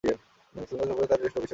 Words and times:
শ্রীলঙ্কা 0.03 0.85
সফরে 0.89 1.07
তার 1.07 1.19
টেস্ট 1.21 1.35
অভিষেক 1.35 1.37
ঘটে। 1.37 1.49